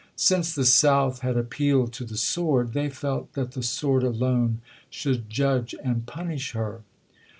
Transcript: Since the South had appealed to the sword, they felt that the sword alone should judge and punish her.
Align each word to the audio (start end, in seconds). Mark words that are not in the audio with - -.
Since 0.15 0.55
the 0.55 0.65
South 0.65 1.19
had 1.19 1.37
appealed 1.37 1.93
to 1.93 2.05
the 2.05 2.17
sword, 2.17 2.73
they 2.73 2.89
felt 2.89 3.33
that 3.33 3.51
the 3.51 3.61
sword 3.61 4.01
alone 4.01 4.59
should 4.89 5.29
judge 5.29 5.75
and 5.83 6.07
punish 6.07 6.53
her. 6.53 6.81